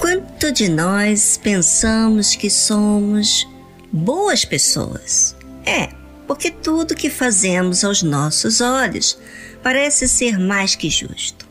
[0.00, 3.48] Quanto de nós pensamos que somos
[3.92, 5.36] boas pessoas?
[5.64, 5.88] É,
[6.26, 9.18] porque tudo que fazemos aos nossos olhos
[9.62, 11.48] parece ser mais que justo.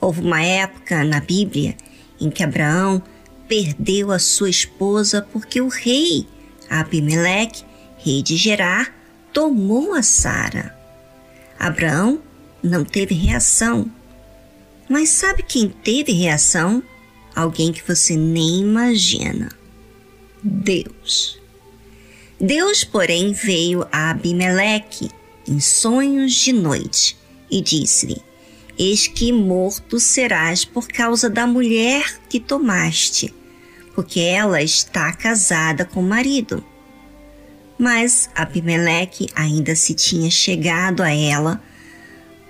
[0.00, 1.76] Houve uma época na Bíblia
[2.20, 3.02] em que Abraão
[3.46, 6.26] perdeu a sua esposa porque o rei
[6.68, 7.64] Abimeleque,
[7.98, 8.94] rei de Gerar,
[9.32, 10.76] tomou a Sara.
[11.58, 12.20] Abraão
[12.66, 13.90] não teve reação.
[14.88, 16.82] Mas sabe quem teve reação?
[17.34, 19.50] Alguém que você nem imagina.
[20.42, 21.40] Deus.
[22.40, 25.10] Deus, porém, veio a Abimeleque
[25.48, 27.16] em sonhos de noite
[27.50, 28.20] e disse-lhe:
[28.78, 33.34] Eis que morto serás por causa da mulher que tomaste,
[33.94, 36.64] porque ela está casada com o marido.
[37.78, 41.62] Mas Abimeleque ainda se tinha chegado a ela,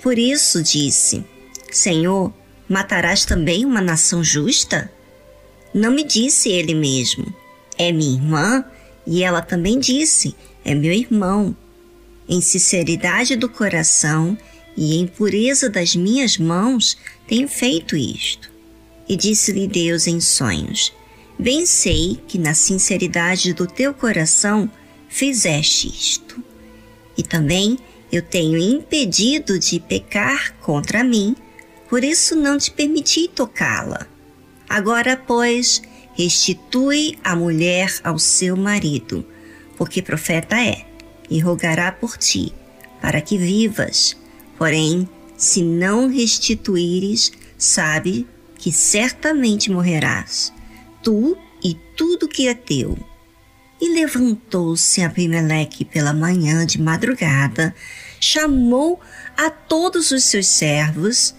[0.02, 1.24] por isso disse:
[1.70, 2.32] Senhor,
[2.68, 4.90] matarás também uma nação justa?
[5.72, 7.26] Não me disse ele mesmo:
[7.78, 8.64] É minha irmã?
[9.06, 11.56] E ela também disse: É meu irmão.
[12.28, 14.36] Em sinceridade do coração
[14.76, 18.50] e em pureza das minhas mãos tenho feito isto.
[19.08, 20.92] E disse-lhe Deus em sonhos:
[21.38, 24.70] Bem sei que na sinceridade do teu coração
[25.08, 26.42] fizeste isto.
[27.16, 27.78] E também
[28.10, 31.34] eu tenho impedido de pecar contra mim,
[31.88, 34.06] por isso não te permiti tocá-la.
[34.68, 35.82] Agora, pois,
[36.14, 39.24] restitui a mulher ao seu marido,
[39.76, 40.84] porque profeta é,
[41.28, 42.52] e rogará por ti,
[43.00, 44.16] para que vivas.
[44.56, 48.26] Porém, se não restituíres, sabe
[48.56, 50.52] que certamente morrerás,
[51.02, 52.96] tu e tudo que é teu.
[53.80, 57.74] E levantou-se Abimeleque pela manhã de madrugada,
[58.18, 59.00] chamou
[59.36, 61.34] a todos os seus servos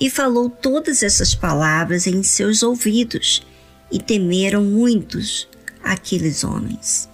[0.00, 3.46] e falou todas essas palavras em seus ouvidos,
[3.90, 5.48] e temeram muitos
[5.84, 7.08] aqueles homens.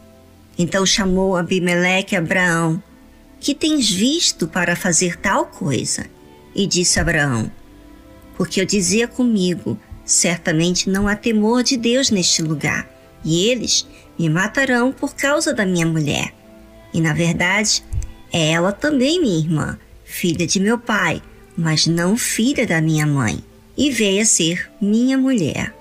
[0.56, 2.82] Então chamou Abimeleque Abraão,
[3.40, 6.06] que tens visto para fazer tal coisa?
[6.54, 7.50] E disse Abraão,
[8.36, 12.88] porque eu dizia comigo, certamente não há temor de Deus neste lugar,
[13.24, 13.86] e eles
[14.18, 16.34] me matarão por causa da minha mulher.
[16.92, 17.82] E na verdade,
[18.32, 21.22] é ela também minha irmã, filha de meu pai,
[21.56, 23.38] mas não filha da minha mãe,
[23.76, 25.74] e veio a ser minha mulher.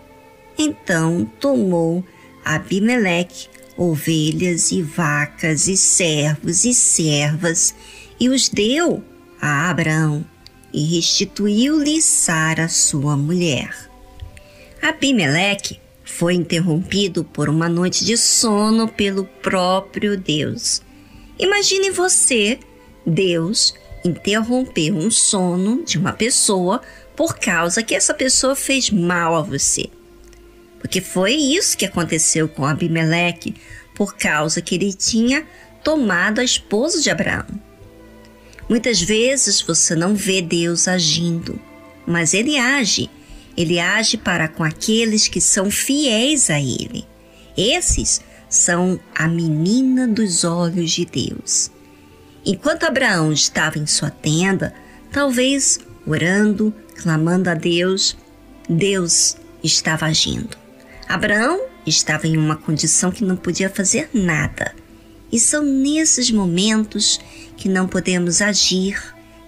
[0.58, 2.04] Então tomou
[2.44, 7.76] Abimeleque ovelhas e vacas e servos e servas
[8.20, 9.04] e os deu
[9.40, 10.26] a Abraão
[10.74, 13.70] e restituiu-lhe Sara, sua mulher.
[14.82, 20.82] Abimeleque foi interrompido por uma noite de sono pelo próprio Deus.
[21.38, 22.58] Imagine você,
[23.06, 26.82] Deus, interromper um sono de uma pessoa
[27.16, 29.90] por causa que essa pessoa fez mal a você.
[30.80, 33.56] Porque foi isso que aconteceu com Abimeleque,
[33.94, 35.46] por causa que ele tinha
[35.84, 37.48] tomado a esposa de Abraão.
[38.70, 41.60] Muitas vezes você não vê Deus agindo,
[42.06, 43.10] mas ele age.
[43.58, 47.06] Ele age para com aqueles que são fiéis a ele.
[47.58, 51.72] Esses são a menina dos olhos de Deus.
[52.46, 54.74] Enquanto Abraão estava em sua tenda,
[55.12, 58.16] talvez orando, clamando a Deus,
[58.70, 60.56] Deus estava agindo.
[61.08, 64.74] Abraão estava em uma condição que não podia fazer nada.
[65.32, 67.20] E são nesses momentos
[67.58, 69.02] que não podemos agir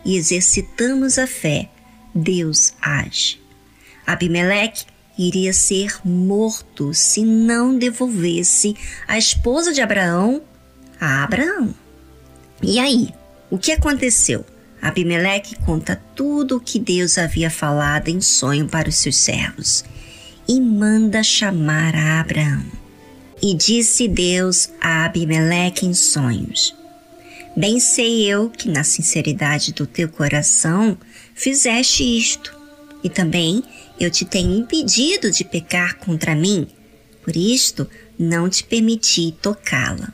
[0.04, 1.70] e exercitamos a fé.
[2.14, 3.40] Deus age.
[4.12, 4.86] Abimeleque
[5.18, 8.76] iria ser morto se não devolvesse
[9.08, 10.42] a esposa de Abraão
[11.00, 11.74] a Abraão.
[12.62, 13.10] E aí,
[13.50, 14.46] o que aconteceu?
[14.82, 19.84] Abimeleque conta tudo o que Deus havia falado em sonho para os seus servos
[20.48, 22.66] e manda chamar a Abraão.
[23.42, 26.76] E disse Deus a Abimeleque em sonhos:
[27.56, 30.98] Bem sei eu que na sinceridade do teu coração
[31.34, 32.59] fizeste isto,
[33.04, 33.64] e também
[34.00, 36.68] eu te tenho impedido de pecar contra mim,
[37.24, 37.88] por isto
[38.18, 40.14] não te permiti tocá-la.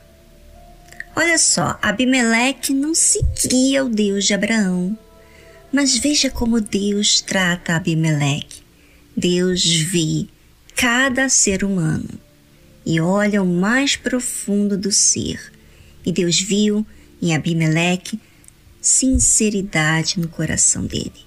[1.15, 4.97] Olha só, Abimeleque não seguia o Deus de Abraão,
[5.71, 8.63] mas veja como Deus trata Abimeleque.
[9.15, 10.27] Deus vê
[10.75, 12.09] cada ser humano
[12.85, 15.51] e olha o mais profundo do ser.
[16.05, 16.85] E Deus viu
[17.21, 18.19] em Abimeleque
[18.81, 21.24] sinceridade no coração dele.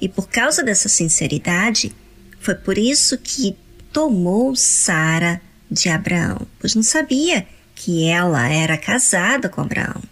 [0.00, 1.94] E por causa dessa sinceridade,
[2.40, 3.56] foi por isso que
[3.92, 5.40] tomou Sara
[5.70, 10.02] de Abraão, pois não sabia que ela era casada com Abraão.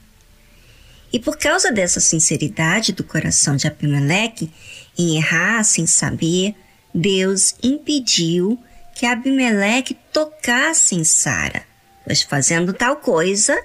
[1.12, 4.50] E por causa dessa sinceridade do coração de Abimeleque
[4.98, 6.54] em errar sem saber,
[6.92, 8.58] Deus impediu
[8.94, 11.62] que Abimeleque tocasse em Sara,
[12.04, 13.60] pois fazendo tal coisa,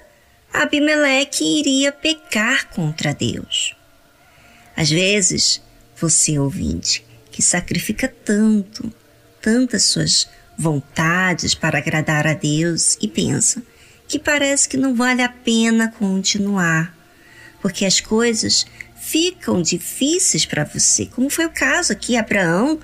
[0.52, 3.74] Abimeleque iria pecar contra Deus.
[4.76, 5.60] Às vezes,
[6.00, 8.92] você ouvinte, que sacrifica tanto,
[9.40, 13.62] tantas suas vontades para agradar a Deus e pensa
[14.08, 16.94] que parece que não vale a pena continuar,
[17.62, 18.66] porque as coisas
[18.96, 22.78] ficam difíceis para você, como foi o caso aqui, Abraão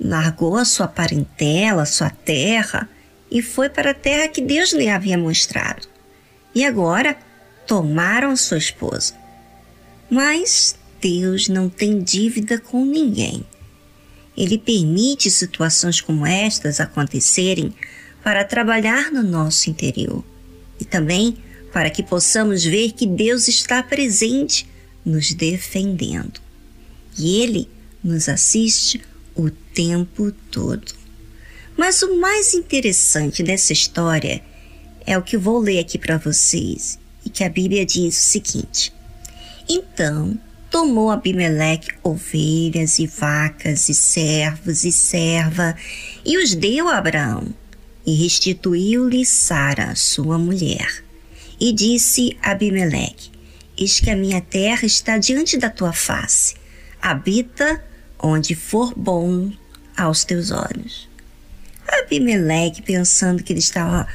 [0.00, 2.88] largou a sua parentela, a sua terra
[3.30, 5.88] e foi para a terra que Deus lhe havia mostrado.
[6.54, 7.16] E agora
[7.66, 9.14] tomaram sua esposa.
[10.10, 13.44] Mas Deus não tem dívida com ninguém.
[14.36, 17.74] Ele permite situações como estas acontecerem
[18.22, 20.24] para trabalhar no nosso interior
[20.80, 21.36] e também
[21.72, 24.66] para que possamos ver que Deus está presente,
[25.04, 26.40] nos defendendo.
[27.18, 27.68] E Ele
[28.02, 29.02] nos assiste
[29.34, 30.94] o tempo todo.
[31.76, 34.42] Mas o mais interessante dessa história
[35.04, 38.92] é o que vou ler aqui para vocês e que a Bíblia diz o seguinte:
[39.68, 40.38] Então
[40.72, 45.76] tomou Abimeleque ovelhas e vacas e servos e serva
[46.24, 47.54] e os deu a Abraão
[48.06, 51.04] e restituiu-lhe Sara, sua mulher.
[51.60, 53.30] E disse Abimeleque:
[53.76, 56.54] Eis que a minha terra está diante da tua face.
[57.00, 57.84] Habita
[58.18, 59.52] onde for bom
[59.96, 61.08] aos teus olhos.
[61.86, 64.08] Abimeleque, pensando que ele estava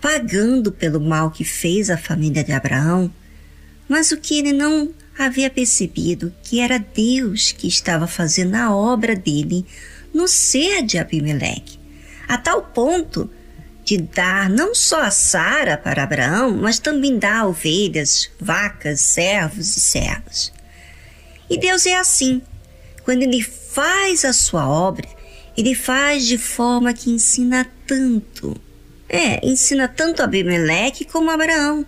[0.00, 3.10] pagando pelo mal que fez a família de Abraão,
[3.88, 9.14] mas o que ele não havia percebido que era Deus que estava fazendo a obra
[9.14, 9.64] dele
[10.12, 11.78] no ser de Abimeleque,
[12.28, 13.30] a tal ponto
[13.84, 19.80] de dar não só a Sara para Abraão, mas também dar ovelhas, vacas, servos e
[19.80, 20.52] servas.
[21.50, 22.40] E Deus é assim.
[23.04, 25.06] Quando ele faz a sua obra,
[25.56, 28.56] ele faz de forma que ensina tanto.
[29.06, 31.86] É, ensina tanto Abimeleque como Abraão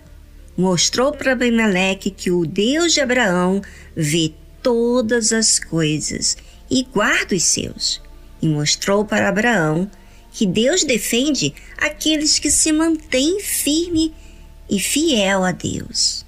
[0.57, 3.61] mostrou para Abimeleque que o Deus de Abraão
[3.95, 4.33] vê
[4.63, 6.35] todas as coisas
[6.69, 8.01] e guarda os seus.
[8.41, 9.89] E mostrou para Abraão
[10.31, 14.13] que Deus defende aqueles que se mantêm firme
[14.69, 16.25] e fiel a Deus.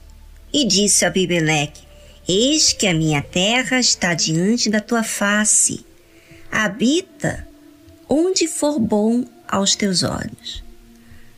[0.53, 1.81] E disse a Abimeleque:
[2.27, 5.85] Eis que a minha terra está diante da tua face.
[6.51, 7.47] Habita
[8.07, 10.63] onde for bom aos teus olhos.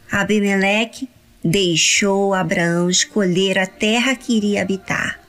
[0.09, 1.09] Abimeleque
[1.43, 5.19] deixou Abraão escolher a terra que iria habitar.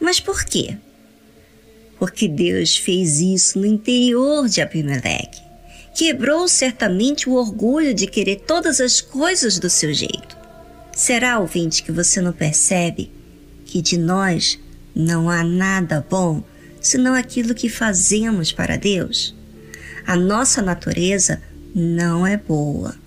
[0.00, 0.76] Mas por quê?
[1.98, 5.40] Porque Deus fez isso no interior de Abimeleque.
[5.94, 10.36] Quebrou certamente o orgulho de querer todas as coisas do seu jeito.
[10.96, 13.10] Será, ouvinte, que você não percebe
[13.64, 14.58] que de nós
[14.94, 16.42] não há nada bom
[16.80, 19.34] senão aquilo que fazemos para Deus?
[20.04, 21.40] A nossa natureza
[21.74, 23.01] não é boa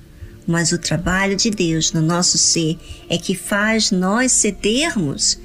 [0.47, 2.77] mas o trabalho de Deus no nosso ser
[3.09, 5.39] é que faz nós cedermos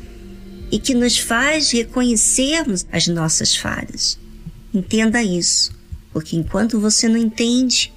[0.70, 4.18] e que nos faz reconhecermos as nossas falhas.
[4.72, 5.72] Entenda isso,
[6.12, 7.92] porque enquanto você não entende,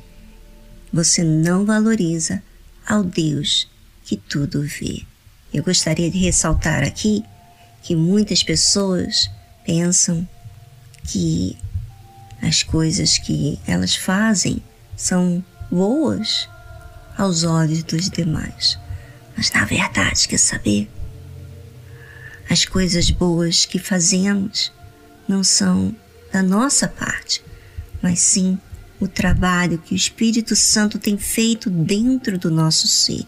[0.92, 2.42] você não valoriza
[2.88, 3.68] ao Deus
[4.04, 5.04] que tudo vê.
[5.54, 7.24] Eu gostaria de ressaltar aqui
[7.84, 9.30] que muitas pessoas
[9.66, 10.28] pensam
[11.06, 11.58] que
[12.42, 14.62] as coisas que elas fazem
[14.96, 16.50] são boas
[17.18, 18.78] aos olhos dos demais.
[19.36, 20.90] Mas na verdade, quer saber?
[22.50, 24.72] As coisas boas que fazemos
[25.28, 25.96] não são
[26.32, 27.44] da nossa parte,
[28.02, 28.60] mas sim
[29.00, 33.26] o trabalho que o Espírito Santo tem feito dentro do nosso ser.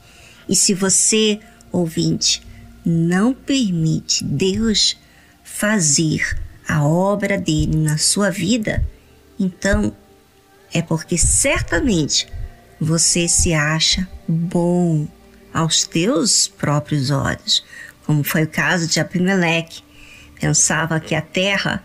[0.48, 1.40] E se você,
[1.72, 2.42] ouvinte,
[2.86, 4.98] não permite Deus
[5.44, 6.38] fazer
[6.68, 8.86] a obra dele na sua vida,
[9.40, 9.96] então
[10.74, 12.28] é porque certamente
[12.80, 15.08] você se acha bom
[15.54, 17.64] aos teus próprios olhos,
[18.06, 19.84] como foi o caso de Abimeleque.
[20.40, 21.84] Pensava que a terra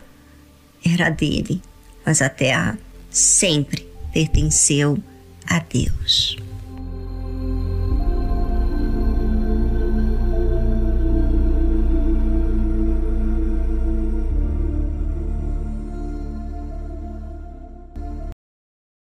[0.85, 1.63] era dele,
[2.05, 2.79] mas a terra
[3.11, 4.99] sempre pertenceu
[5.47, 6.37] a Deus.